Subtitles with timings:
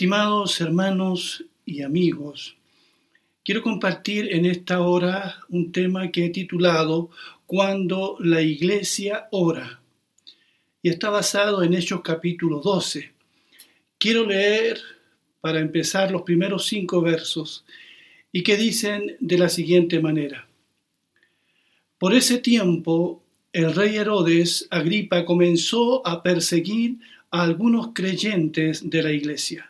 [0.00, 2.56] Estimados hermanos y amigos,
[3.44, 7.10] quiero compartir en esta hora un tema que he titulado
[7.44, 9.82] Cuando la iglesia ora
[10.80, 13.12] y está basado en Hechos capítulo 12.
[13.98, 14.80] Quiero leer
[15.42, 17.66] para empezar los primeros cinco versos
[18.32, 20.48] y que dicen de la siguiente manera.
[21.98, 23.22] Por ese tiempo
[23.52, 29.69] el rey Herodes Agripa comenzó a perseguir a algunos creyentes de la iglesia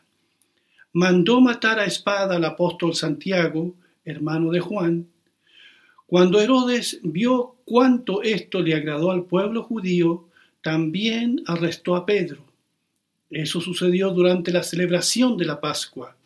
[0.92, 5.06] mandó matar a espada al apóstol Santiago, hermano de Juan.
[6.06, 10.28] Cuando Herodes vio cuánto esto le agradó al pueblo judío,
[10.62, 12.44] también arrestó a Pedro.
[13.30, 16.16] Eso sucedió durante la celebración de la Pascua.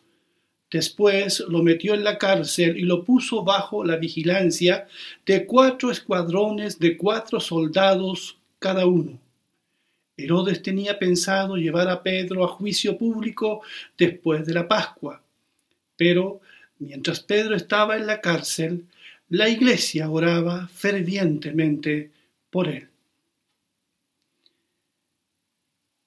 [0.71, 4.87] Después lo metió en la cárcel y lo puso bajo la vigilancia
[5.25, 9.19] de cuatro escuadrones de cuatro soldados cada uno.
[10.17, 13.61] Herodes tenía pensado llevar a Pedro a juicio público
[13.97, 15.21] después de la Pascua,
[15.97, 16.41] pero
[16.79, 18.85] mientras Pedro estaba en la cárcel,
[19.29, 22.11] la iglesia oraba fervientemente
[22.49, 22.87] por él.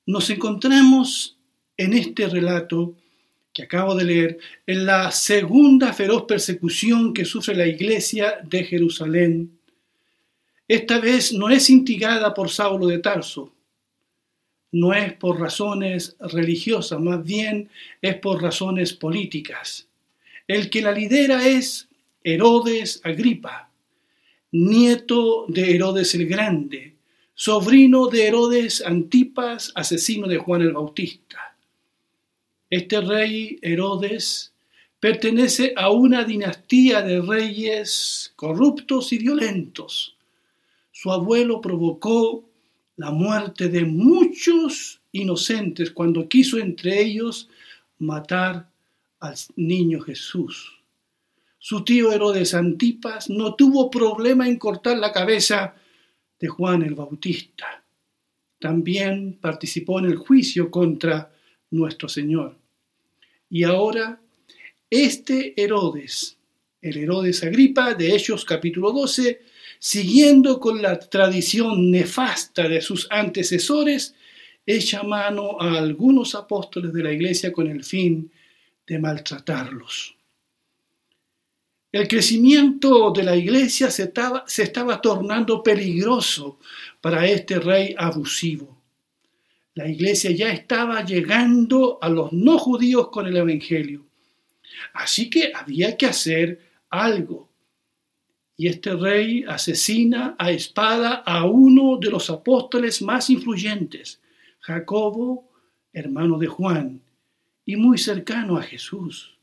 [0.07, 1.37] Nos encontramos
[1.77, 2.95] en este relato
[3.53, 9.59] que acabo de leer en la segunda feroz persecución que sufre la iglesia de Jerusalén.
[10.67, 13.53] Esta vez no es instigada por Saulo de Tarso,
[14.73, 17.71] no es por razones religiosas, más bien
[18.03, 19.87] es por razones políticas.
[20.47, 21.89] El que la lidera es
[22.23, 23.71] Herodes Agripa,
[24.53, 26.95] nieto de Herodes el Grande,
[27.35, 31.57] sobrino de Herodes Antipas, asesino de Juan el Bautista.
[32.71, 34.53] Este rey Herodes
[35.01, 40.17] pertenece a una dinastía de reyes corruptos y violentos.
[40.91, 42.48] Su abuelo provocó
[42.99, 47.49] la muerte de muchos inocentes cuando quiso entre ellos
[47.99, 48.69] matar
[49.21, 50.83] al niño Jesús.
[51.61, 55.77] Su tío Herodes Antipas no tuvo problema en cortar la cabeza
[56.41, 57.85] de Juan el Bautista.
[58.59, 61.33] También participó en el juicio contra
[61.71, 62.57] nuestro Señor.
[63.49, 64.21] Y ahora,
[64.91, 66.37] este Herodes,
[66.83, 69.41] el Herodes Agripa de Hechos capítulo 12,
[69.79, 74.15] siguiendo con la tradición nefasta de sus antecesores,
[74.67, 78.31] echa mano a algunos apóstoles de la iglesia con el fin
[78.87, 80.15] de maltratarlos.
[81.91, 86.59] El crecimiento de la iglesia se estaba, se estaba tornando peligroso
[87.01, 88.77] para este rey abusivo.
[89.75, 94.05] La iglesia ya estaba llegando a los no judíos con el Evangelio.
[94.93, 96.61] Así que había que hacer
[96.91, 97.48] algo
[98.61, 104.21] y este rey asesina a espada a uno de los apóstoles más influyentes,
[104.59, 105.49] Jacobo,
[105.93, 107.01] hermano de Juan,
[107.65, 109.37] y muy cercano a Jesús.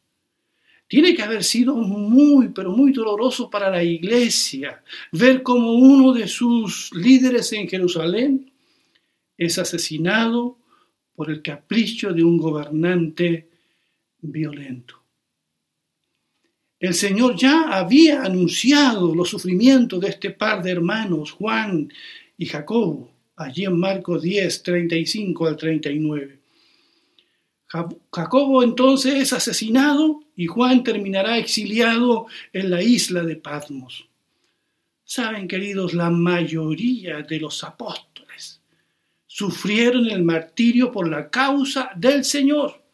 [0.86, 4.84] Tiene que haber sido muy, pero muy doloroso para la iglesia
[5.14, 8.52] ver cómo uno de sus líderes en Jerusalén
[9.38, 10.58] es asesinado
[11.16, 13.48] por el capricho de un gobernante
[14.20, 15.05] violento.
[16.86, 21.92] El Señor ya había anunciado los sufrimientos de este par de hermanos, Juan
[22.38, 26.40] y Jacobo, allí en Marcos 10, 35 al 39.
[28.12, 34.08] Jacobo entonces es asesinado y Juan terminará exiliado en la isla de Patmos.
[35.04, 38.62] Saben, queridos, la mayoría de los apóstoles
[39.26, 42.85] sufrieron el martirio por la causa del Señor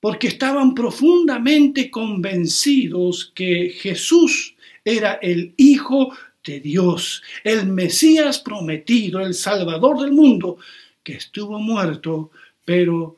[0.00, 6.12] porque estaban profundamente convencidos que Jesús era el Hijo
[6.44, 10.58] de Dios, el Mesías prometido, el Salvador del mundo,
[11.02, 12.30] que estuvo muerto,
[12.64, 13.16] pero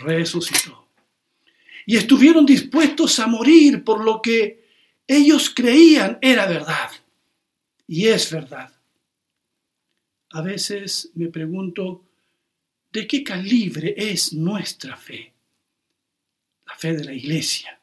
[0.00, 0.86] resucitó.
[1.86, 4.66] Y estuvieron dispuestos a morir por lo que
[5.06, 6.90] ellos creían era verdad.
[7.86, 8.70] Y es verdad.
[10.30, 12.04] A veces me pregunto,
[12.92, 15.32] ¿de qué calibre es nuestra fe?
[16.68, 17.78] La fe de la iglesia.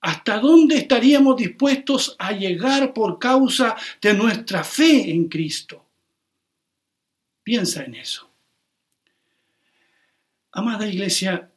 [0.00, 5.84] ¿Hasta dónde estaríamos dispuestos a llegar por causa de nuestra fe en Cristo?
[7.42, 8.30] Piensa en eso.
[10.52, 11.50] Amada iglesia,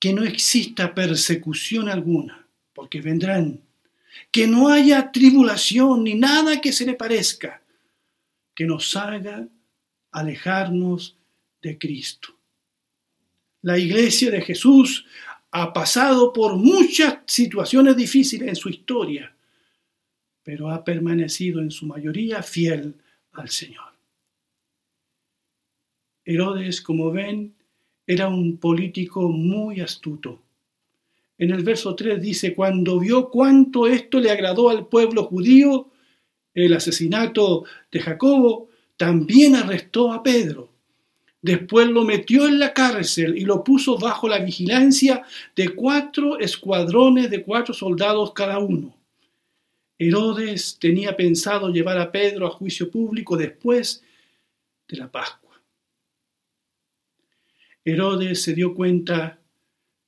[0.00, 3.60] que no exista persecución alguna, porque vendrán.
[4.32, 7.62] Que no haya tribulación ni nada que se le parezca,
[8.54, 9.46] que nos haga
[10.10, 11.16] alejarnos
[11.62, 12.39] de Cristo.
[13.62, 15.04] La iglesia de Jesús
[15.50, 19.34] ha pasado por muchas situaciones difíciles en su historia,
[20.42, 22.94] pero ha permanecido en su mayoría fiel
[23.32, 23.90] al Señor.
[26.24, 27.54] Herodes, como ven,
[28.06, 30.40] era un político muy astuto.
[31.38, 35.90] En el verso 3 dice, cuando vio cuánto esto le agradó al pueblo judío,
[36.54, 40.69] el asesinato de Jacobo, también arrestó a Pedro.
[41.42, 45.22] Después lo metió en la cárcel y lo puso bajo la vigilancia
[45.56, 48.94] de cuatro escuadrones de cuatro soldados cada uno.
[49.98, 54.02] Herodes tenía pensado llevar a Pedro a juicio público después
[54.88, 55.60] de la Pascua.
[57.84, 59.38] Herodes se dio cuenta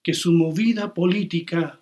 [0.03, 1.79] que su movida política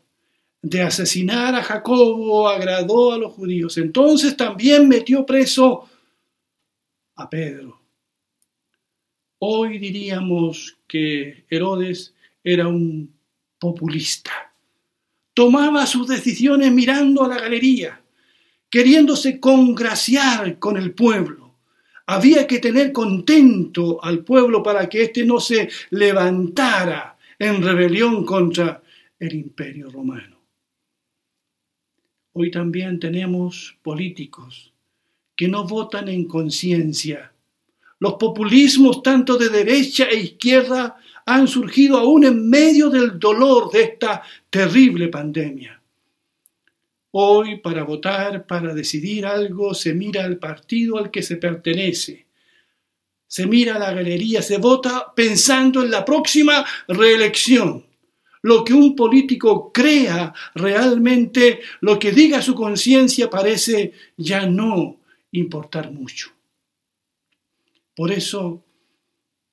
[0.62, 3.78] de asesinar a Jacobo agradó a los judíos.
[3.78, 5.88] Entonces también metió preso
[7.16, 7.79] a Pedro.
[9.40, 12.14] Hoy diríamos que Herodes
[12.44, 13.12] era un
[13.58, 14.50] populista
[15.40, 17.98] tomaba sus decisiones mirando a la galería,
[18.68, 21.54] queriéndose congraciar con el pueblo.
[22.04, 28.82] Había que tener contento al pueblo para que éste no se levantara en rebelión contra
[29.18, 30.36] el imperio romano.
[32.32, 34.74] Hoy también tenemos políticos
[35.34, 37.32] que no votan en conciencia.
[38.00, 43.82] Los populismos tanto de derecha e izquierda han surgido aún en medio del dolor de
[43.82, 45.80] esta terrible pandemia.
[47.12, 52.26] Hoy, para votar, para decidir algo, se mira al partido al que se pertenece.
[53.26, 57.84] Se mira a la galería, se vota pensando en la próxima reelección.
[58.42, 64.96] Lo que un político crea realmente, lo que diga su conciencia parece ya no
[65.32, 66.30] importar mucho.
[68.00, 68.64] Por eso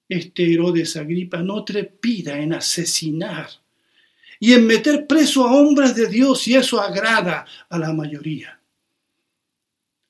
[0.07, 3.49] este Herodes Agripa no trepida en asesinar
[4.39, 8.57] y en meter preso a hombres de Dios y eso agrada a la mayoría.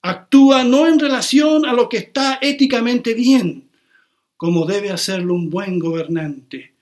[0.04, 3.70] Actúa no en relación a lo que está éticamente bien,
[4.36, 6.76] como debe hacerlo un buen gobernante,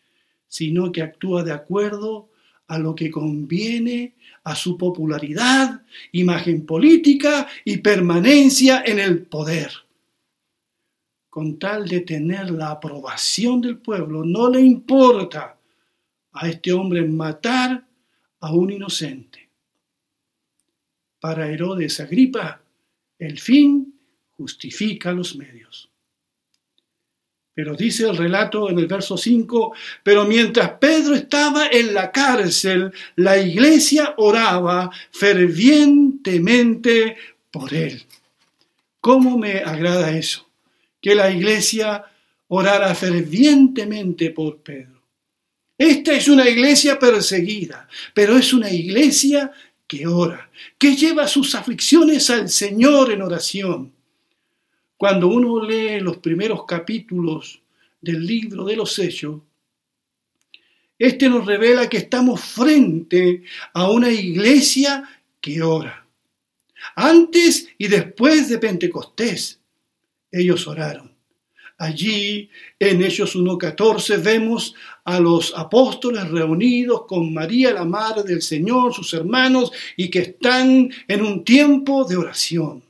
[0.49, 2.31] sino que actúa de acuerdo
[2.67, 9.84] a lo que conviene a su popularidad, imagen política y permanencia en el poder
[11.35, 15.59] con tal de tener la aprobación del pueblo, no le importa
[16.31, 17.85] a este hombre matar
[18.39, 19.49] a un inocente.
[21.19, 22.61] Para Herodes Agripa,
[23.19, 23.99] el fin
[24.31, 25.91] justifica los medios.
[27.53, 29.73] Pero dice el relato en el verso 5,
[30.03, 37.17] pero mientras Pedro estaba en la cárcel, la iglesia oraba fervientemente
[37.51, 38.05] por él.
[39.01, 40.44] ¿Cómo me agrada eso?
[41.05, 42.03] Que la iglesia
[42.47, 45.03] orara fervientemente por Pedro.
[45.77, 49.51] Esta es una iglesia perseguida, pero es una iglesia
[49.85, 50.49] que ora,
[50.79, 53.93] que lleva sus aflicciones al Señor en oración.
[54.97, 57.61] Cuando uno lee los primeros capítulos
[58.01, 59.41] del libro de los Hechos,
[60.97, 63.43] este nos revela que estamos frente
[63.75, 65.07] a una iglesia
[65.39, 66.03] que ora.
[66.95, 69.59] Antes y después de Pentecostés,
[70.35, 71.15] ellos oraron.
[71.77, 72.49] Allí,
[72.79, 79.13] en Hechos 1.14, vemos a los apóstoles reunidos con María, la Madre del Señor, sus
[79.13, 82.83] hermanos, y que están en un tiempo de oración.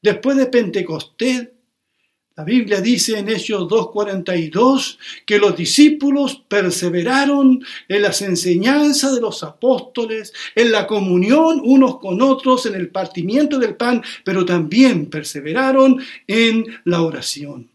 [0.00, 1.48] Después de Pentecostés,
[2.38, 9.42] la Biblia dice en Hechos 2.42 que los discípulos perseveraron en las enseñanzas de los
[9.42, 16.00] apóstoles, en la comunión unos con otros, en el partimiento del pan, pero también perseveraron
[16.28, 17.68] en la oración.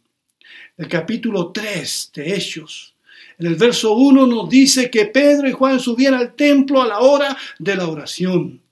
[0.78, 2.96] El capítulo 3 de Hechos,
[3.40, 7.00] en el verso 1 nos dice que Pedro y Juan subían al templo a la
[7.00, 8.63] hora de la oración.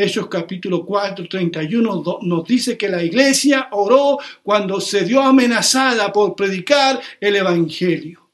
[0.00, 6.36] Hechos capítulo 4, 31 nos dice que la iglesia oró cuando se dio amenazada por
[6.36, 8.30] predicar el Evangelio.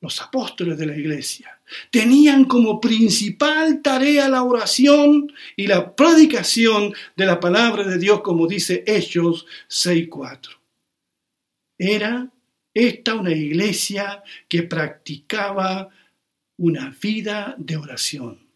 [0.00, 1.60] Los apóstoles de la iglesia
[1.92, 8.48] tenían como principal tarea la oración y la predicación de la palabra de Dios, como
[8.48, 10.58] dice Hechos 6.4.
[11.78, 12.28] Era
[12.74, 15.88] esta una iglesia que practicaba
[16.56, 18.47] una vida de oración.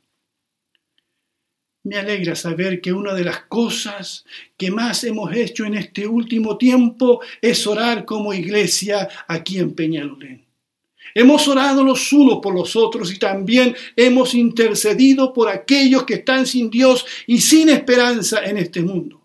[1.84, 4.24] Me alegra saber que una de las cosas
[4.56, 10.44] que más hemos hecho en este último tiempo es orar como iglesia aquí en Peñalolén.
[11.14, 16.46] Hemos orado los unos por los otros y también hemos intercedido por aquellos que están
[16.46, 19.20] sin Dios y sin esperanza en este mundo.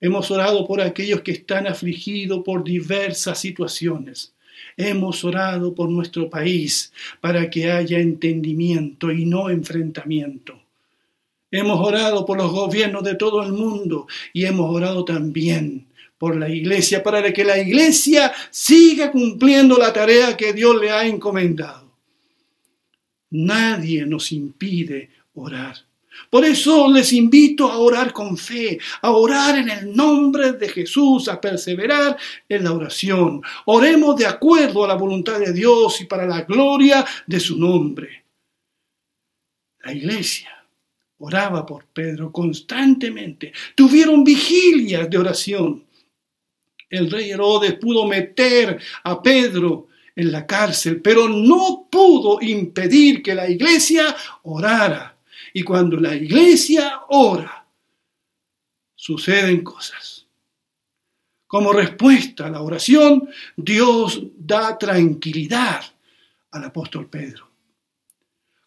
[0.00, 4.32] Hemos orado por aquellos que están afligidos por diversas situaciones.
[4.76, 10.65] Hemos orado por nuestro país para que haya entendimiento y no enfrentamiento.
[11.56, 15.86] Hemos orado por los gobiernos de todo el mundo y hemos orado también
[16.18, 21.06] por la iglesia, para que la iglesia siga cumpliendo la tarea que Dios le ha
[21.06, 21.96] encomendado.
[23.30, 25.76] Nadie nos impide orar.
[26.28, 31.26] Por eso les invito a orar con fe, a orar en el nombre de Jesús,
[31.26, 32.18] a perseverar
[32.50, 33.40] en la oración.
[33.64, 38.24] Oremos de acuerdo a la voluntad de Dios y para la gloria de su nombre.
[39.80, 40.55] La iglesia
[41.18, 43.52] oraba por Pedro constantemente.
[43.74, 45.84] Tuvieron vigilias de oración.
[46.88, 53.34] El rey Herodes pudo meter a Pedro en la cárcel, pero no pudo impedir que
[53.34, 55.16] la iglesia orara.
[55.52, 57.66] Y cuando la iglesia ora,
[58.94, 60.26] suceden cosas.
[61.46, 65.82] Como respuesta a la oración, Dios da tranquilidad
[66.50, 67.48] al apóstol Pedro.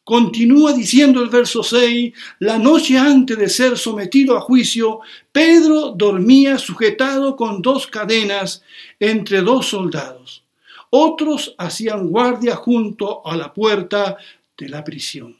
[0.09, 5.01] Continúa diciendo el verso 6, la noche antes de ser sometido a juicio,
[5.31, 8.63] Pedro dormía sujetado con dos cadenas
[8.99, 10.43] entre dos soldados.
[10.89, 14.17] Otros hacían guardia junto a la puerta
[14.57, 15.37] de la prisión.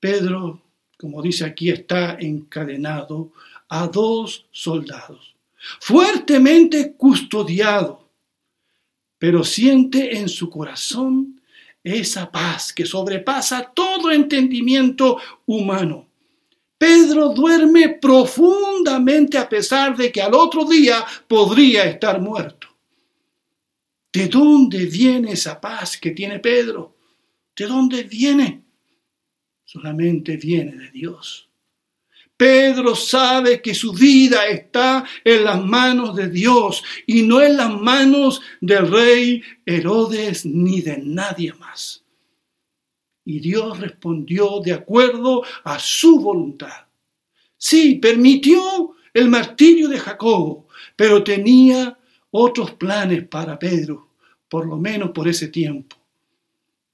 [0.00, 0.60] Pedro,
[0.98, 3.30] como dice aquí, está encadenado
[3.68, 5.36] a dos soldados,
[5.78, 8.08] fuertemente custodiado,
[9.20, 11.39] pero siente en su corazón
[11.82, 16.08] esa paz que sobrepasa todo entendimiento humano.
[16.78, 22.68] Pedro duerme profundamente a pesar de que al otro día podría estar muerto.
[24.12, 26.96] ¿De dónde viene esa paz que tiene Pedro?
[27.54, 28.64] ¿De dónde viene?
[29.70, 31.49] solamente viene de Dios.
[32.40, 37.78] Pedro sabe que su vida está en las manos de Dios y no en las
[37.78, 42.02] manos del rey Herodes ni de nadie más.
[43.26, 46.86] Y Dios respondió de acuerdo a su voluntad.
[47.58, 50.66] Sí, permitió el martirio de Jacobo,
[50.96, 51.98] pero tenía
[52.30, 54.12] otros planes para Pedro,
[54.48, 55.94] por lo menos por ese tiempo.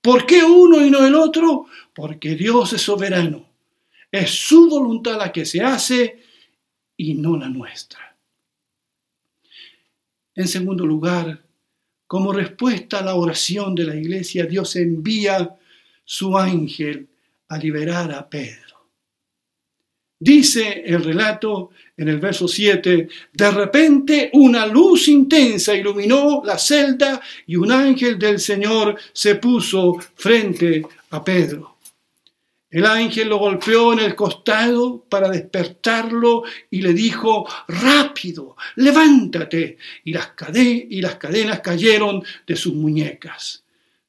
[0.00, 1.66] ¿Por qué uno y no el otro?
[1.94, 3.46] Porque Dios es soberano.
[4.16, 6.22] Es su voluntad la que se hace
[6.96, 8.16] y no la nuestra.
[10.34, 11.42] En segundo lugar,
[12.06, 15.54] como respuesta a la oración de la iglesia, Dios envía
[16.02, 17.06] su ángel
[17.48, 18.88] a liberar a Pedro.
[20.18, 27.20] Dice el relato en el verso 7, de repente una luz intensa iluminó la celda
[27.46, 31.75] y un ángel del Señor se puso frente a Pedro.
[32.70, 39.78] El ángel lo golpeó en el costado para despertarlo y le dijo, rápido, levántate.
[40.04, 43.62] Y las, y las cadenas cayeron de sus muñecas.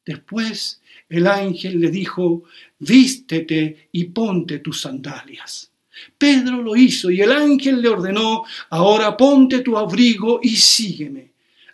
[0.05, 2.43] Después el ángel le dijo,
[2.79, 5.71] vístete y ponte tus sandalias.
[6.17, 11.31] Pedro lo hizo y el ángel le ordenó, ahora ponte tu abrigo y sígueme.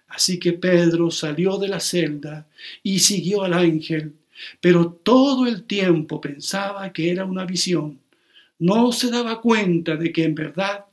[0.07, 2.47] Así que Pedro salió de la celda
[2.83, 4.13] y siguió al ángel,
[4.61, 7.99] pero todo el tiempo pensaba que era una visión.
[8.59, 10.85] No se daba cuenta de que en verdad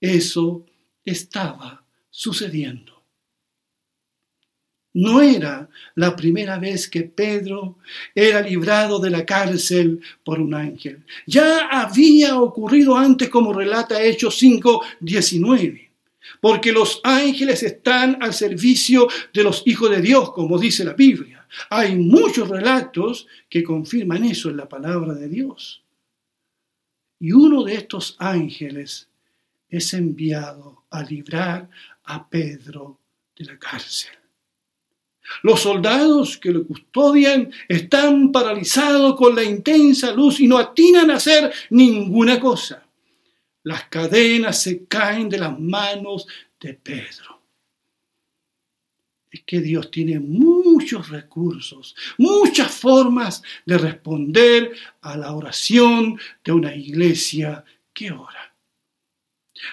[0.00, 0.64] eso
[1.04, 2.96] estaba sucediendo.
[4.96, 7.76] No era la primera vez que Pedro
[8.14, 11.04] era librado de la cárcel por un ángel.
[11.26, 15.90] Ya había ocurrido antes como relata Hechos 5, 19.
[16.40, 21.35] Porque los ángeles están al servicio de los hijos de Dios, como dice la Biblia.
[21.70, 25.82] Hay muchos relatos que confirman eso en la palabra de Dios.
[27.18, 29.08] Y uno de estos ángeles
[29.68, 31.68] es enviado a librar
[32.04, 33.00] a Pedro
[33.36, 34.12] de la cárcel.
[35.42, 41.16] Los soldados que lo custodian están paralizados con la intensa luz y no atinan a
[41.16, 42.86] hacer ninguna cosa.
[43.64, 46.26] Las cadenas se caen de las manos
[46.60, 47.35] de Pedro.
[49.30, 56.74] Es que Dios tiene muchos recursos, muchas formas de responder a la oración de una
[56.74, 58.54] iglesia que ora.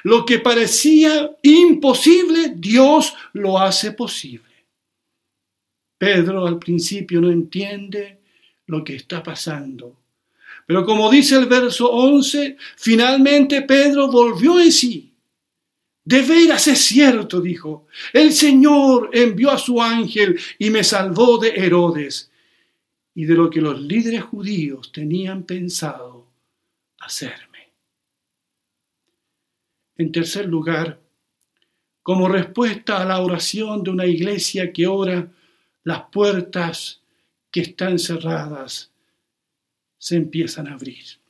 [0.03, 4.51] Lo que parecía imposible, Dios lo hace posible.
[5.97, 8.19] Pedro al principio no entiende
[8.67, 9.97] lo que está pasando.
[10.65, 15.12] Pero como dice el verso 11, finalmente Pedro volvió en sí.
[16.05, 21.49] De veras es cierto, dijo, el Señor envió a su ángel y me salvó de
[21.51, 22.29] Herodes
[23.15, 26.27] y de lo que los líderes judíos tenían pensado
[26.99, 27.71] hacerme.
[29.95, 30.99] En tercer lugar,
[32.01, 35.31] como respuesta a la oración de una iglesia que ora,
[35.83, 37.01] las puertas
[37.49, 38.91] que están cerradas
[39.97, 41.22] se empiezan a abrir.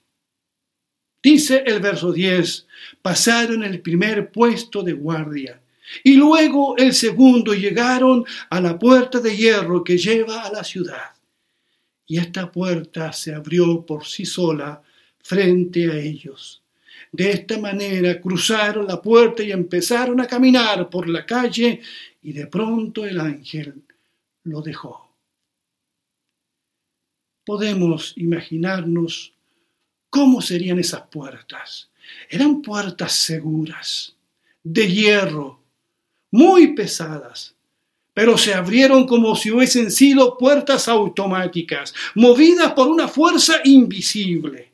[1.24, 2.68] Dice el verso 10,
[3.01, 5.62] pasaron el primer puesto de guardia
[6.03, 11.13] y luego el segundo llegaron a la puerta de hierro que lleva a la ciudad.
[12.06, 14.82] Y esta puerta se abrió por sí sola
[15.20, 16.62] frente a ellos.
[17.10, 21.80] De esta manera cruzaron la puerta y empezaron a caminar por la calle
[22.22, 23.82] y de pronto el ángel
[24.44, 25.10] lo dejó.
[27.46, 29.34] Podemos imaginarnos
[30.13, 31.89] cómo serían esas puertas.
[32.29, 34.15] Eran puertas seguras,
[34.63, 35.60] de hierro,
[36.29, 37.55] muy pesadas,
[38.13, 44.72] pero se abrieron como si hubiesen sido puertas automáticas, movidas por una fuerza invisible.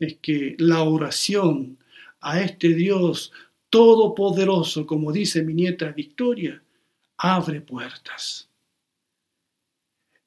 [0.00, 1.78] Es que la oración
[2.20, 3.30] a este Dios
[3.70, 6.60] todopoderoso, como dice mi nieta Victoria,
[7.18, 8.48] abre puertas.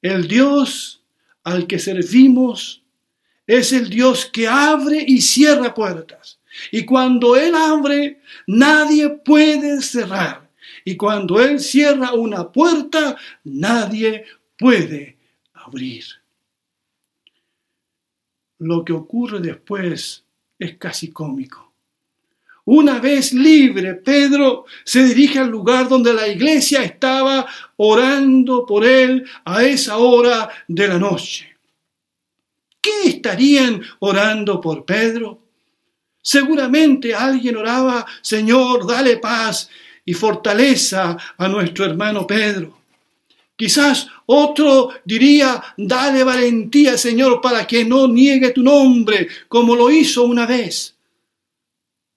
[0.00, 1.02] El Dios
[1.44, 2.81] al que servimos
[3.46, 6.38] es el Dios que abre y cierra puertas.
[6.70, 10.50] Y cuando Él abre, nadie puede cerrar.
[10.84, 14.24] Y cuando Él cierra una puerta, nadie
[14.58, 15.18] puede
[15.54, 16.04] abrir.
[18.58, 20.24] Lo que ocurre después
[20.58, 21.72] es casi cómico.
[22.64, 27.44] Una vez libre, Pedro se dirige al lugar donde la iglesia estaba
[27.76, 31.51] orando por él a esa hora de la noche.
[32.82, 35.38] ¿Qué estarían orando por Pedro?
[36.20, 39.70] Seguramente alguien oraba, Señor, dale paz
[40.04, 42.78] y fortaleza a nuestro hermano Pedro.
[43.56, 50.24] Quizás otro diría, dale valentía, Señor, para que no niegue tu nombre, como lo hizo
[50.24, 50.96] una vez.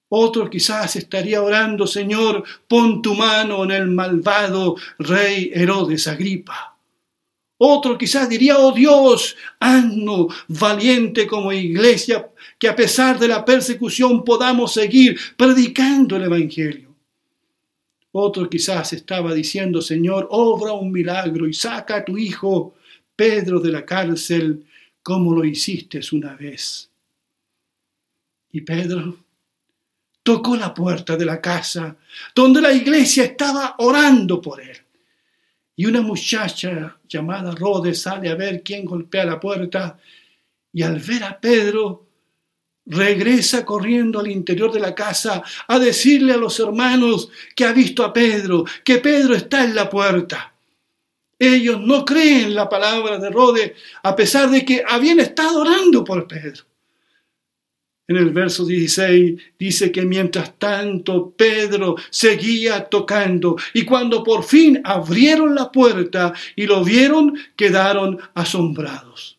[0.10, 6.75] Otro quizás estaría orando, Señor, pon tu mano en el malvado rey Herodes Agripa.
[7.58, 14.24] Otro quizás diría, oh Dios, haznos valiente como iglesia, que a pesar de la persecución
[14.24, 16.94] podamos seguir predicando el Evangelio.
[18.12, 22.76] Otro quizás estaba diciendo, Señor, obra un milagro y saca a tu hijo
[23.16, 24.66] Pedro de la cárcel
[25.02, 26.90] como lo hiciste una vez.
[28.52, 29.18] Y Pedro
[30.24, 31.96] tocó la puerta de la casa
[32.34, 34.85] donde la iglesia estaba orando por él.
[35.76, 39.98] Y una muchacha llamada Rode sale a ver quién golpea la puerta
[40.72, 42.06] y al ver a Pedro
[42.86, 48.04] regresa corriendo al interior de la casa a decirle a los hermanos que ha visto
[48.04, 50.54] a Pedro, que Pedro está en la puerta.
[51.38, 56.28] Ellos no creen la palabra de Rode a pesar de que habían estado orando por
[56.28, 56.64] Pedro.
[58.08, 64.80] En el verso 16 dice que mientras tanto Pedro seguía tocando y cuando por fin
[64.84, 69.38] abrieron la puerta y lo vieron, quedaron asombrados.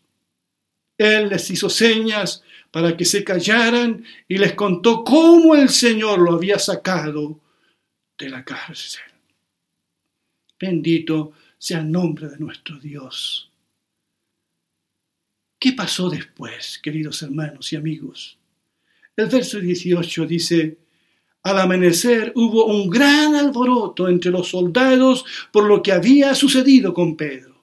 [0.99, 6.33] Él les hizo señas para que se callaran y les contó cómo el Señor lo
[6.33, 7.39] había sacado
[8.19, 9.05] de la cárcel.
[10.59, 13.51] Bendito sea el nombre de nuestro Dios.
[15.59, 18.39] ¿Qué pasó después, queridos hermanos y amigos?
[19.17, 20.77] El verso 18 dice,
[21.43, 27.17] al amanecer hubo un gran alboroto entre los soldados por lo que había sucedido con
[27.17, 27.63] Pedro.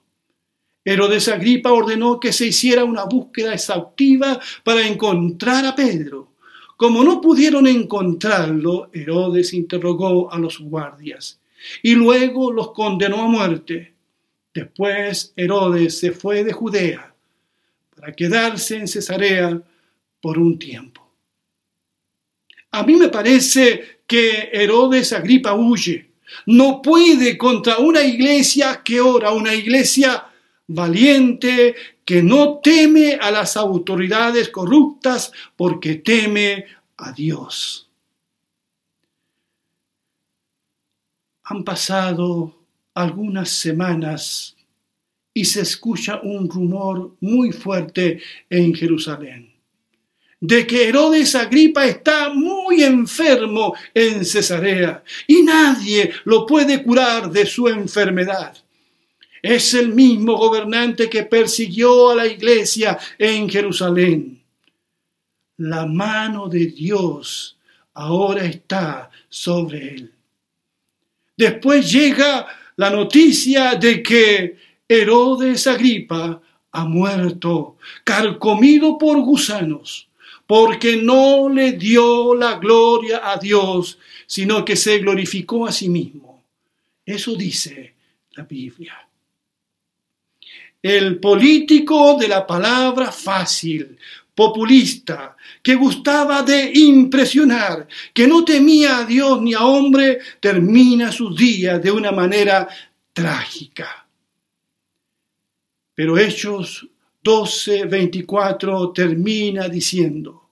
[0.84, 6.32] Herodes Agripa ordenó que se hiciera una búsqueda exhaustiva para encontrar a Pedro.
[6.76, 11.40] Como no pudieron encontrarlo, Herodes interrogó a los guardias
[11.82, 13.94] y luego los condenó a muerte.
[14.52, 17.14] Después Herodes se fue de Judea
[17.94, 19.62] para quedarse en Cesarea
[20.20, 21.03] por un tiempo.
[22.74, 26.10] A mí me parece que Herodes Agripa huye.
[26.46, 30.26] No puede contra una iglesia que ora, una iglesia
[30.66, 36.64] valiente, que no teme a las autoridades corruptas porque teme
[36.96, 37.88] a Dios.
[41.44, 42.56] Han pasado
[42.92, 44.56] algunas semanas
[45.32, 49.53] y se escucha un rumor muy fuerte en Jerusalén
[50.46, 57.46] de que Herodes Agripa está muy enfermo en Cesarea y nadie lo puede curar de
[57.46, 58.54] su enfermedad.
[59.40, 64.42] Es el mismo gobernante que persiguió a la iglesia en Jerusalén.
[65.56, 67.56] La mano de Dios
[67.94, 70.12] ahora está sobre él.
[71.34, 76.38] Después llega la noticia de que Herodes Agripa
[76.70, 80.10] ha muerto, carcomido por gusanos
[80.46, 86.44] porque no le dio la gloria a Dios, sino que se glorificó a sí mismo.
[87.04, 87.94] Eso dice
[88.32, 88.94] la Biblia.
[90.82, 93.96] El político de la palabra fácil
[94.34, 101.36] populista, que gustaba de impresionar, que no temía a Dios ni a hombre, termina sus
[101.36, 102.68] días de una manera
[103.12, 104.06] trágica.
[105.94, 106.86] Pero Hechos
[107.24, 110.42] 12, 24 termina diciendo,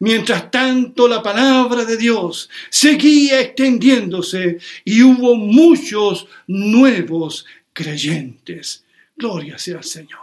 [0.00, 8.84] Mientras tanto, la palabra de Dios seguía extendiéndose y hubo muchos nuevos creyentes.
[9.16, 10.20] Gloria sea al Señor.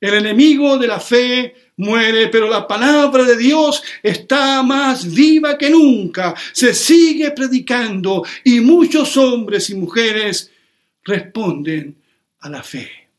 [0.00, 5.70] El enemigo de la fe muere, pero la palabra de Dios está más viva que
[5.70, 6.34] nunca.
[6.52, 10.50] Se sigue predicando y muchos hombres y mujeres
[11.04, 11.96] responden
[12.40, 13.09] a la fe.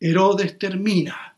[0.00, 1.36] Herodes termina,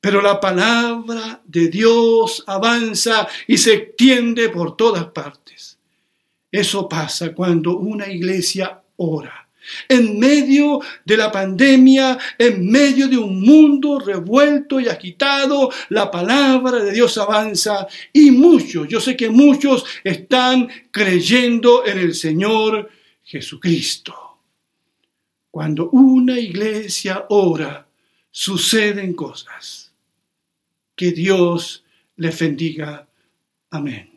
[0.00, 5.78] pero la palabra de Dios avanza y se extiende por todas partes.
[6.50, 9.46] Eso pasa cuando una iglesia ora
[9.88, 16.82] en medio de la pandemia, en medio de un mundo revuelto y agitado, la palabra
[16.82, 22.90] de Dios avanza y muchos, yo sé que muchos están creyendo en el Señor
[23.24, 24.14] Jesucristo.
[25.50, 27.85] Cuando una iglesia ora,
[28.36, 29.90] suceden cosas.
[30.94, 31.84] Que Dios
[32.16, 33.08] les bendiga.
[33.70, 34.15] Amén.